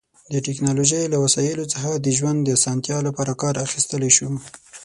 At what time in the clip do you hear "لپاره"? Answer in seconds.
3.07-3.33